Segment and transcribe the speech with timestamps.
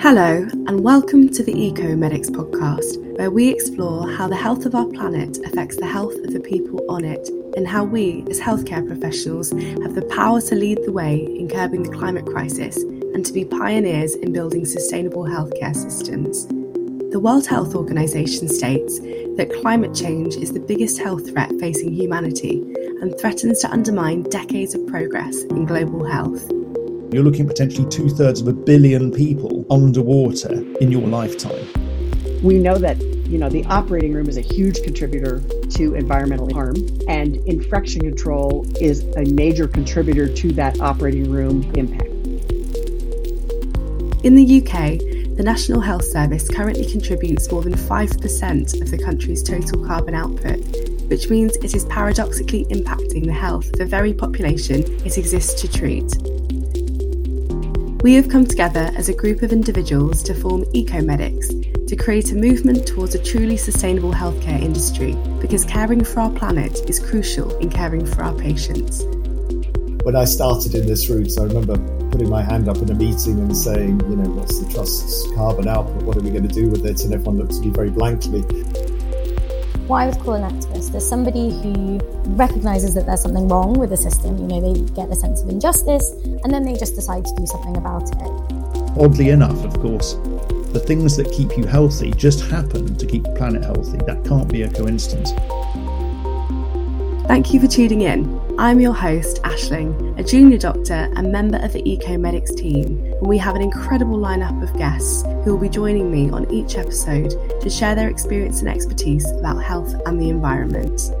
[0.00, 4.76] Hello, and welcome to the Eco Medics podcast, where we explore how the health of
[4.76, 8.86] our planet affects the health of the people on it, and how we, as healthcare
[8.86, 13.32] professionals, have the power to lead the way in curbing the climate crisis and to
[13.32, 16.46] be pioneers in building sustainable healthcare systems.
[17.10, 22.62] The World Health Organization states that climate change is the biggest health threat facing humanity
[23.00, 26.48] and threatens to undermine decades of progress in global health.
[27.10, 31.66] You're looking at potentially two thirds of a billion people underwater in your lifetime.
[32.42, 36.76] We know that you know the operating room is a huge contributor to environmental harm,
[37.08, 42.12] and infection control is a major contributor to that operating room impact.
[44.22, 44.98] In the UK,
[45.38, 50.58] the National Health Service currently contributes more than 5% of the country's total carbon output,
[51.08, 55.68] which means it is paradoxically impacting the health of the very population it exists to
[55.68, 56.12] treat.
[58.00, 62.36] We have come together as a group of individuals to form EcoMedics to create a
[62.36, 67.68] movement towards a truly sustainable healthcare industry because caring for our planet is crucial in
[67.70, 69.02] caring for our patients.
[70.04, 71.76] When I started in this route, I remember
[72.10, 75.66] putting my hand up in a meeting and saying, you know, what's the trust's carbon
[75.66, 76.04] output?
[76.04, 77.04] What are we going to do with it?
[77.04, 78.44] And everyone looked at me very blankly
[79.88, 81.98] what I would call an activist is somebody who
[82.36, 84.36] recognizes that there's something wrong with the system.
[84.36, 86.10] You know, they get a sense of injustice
[86.44, 89.00] and then they just decide to do something about it.
[89.00, 90.14] Oddly enough, of course,
[90.72, 93.96] the things that keep you healthy just happen to keep the planet healthy.
[94.04, 95.32] That can't be a coincidence.
[97.26, 98.47] Thank you for tuning in.
[98.60, 103.38] I'm your host, Ashling, a junior doctor and member of the EcoMedics team, and we
[103.38, 107.70] have an incredible lineup of guests who will be joining me on each episode to
[107.70, 111.12] share their experience and expertise about health and the environment.